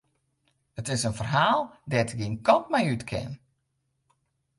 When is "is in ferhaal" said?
0.93-1.61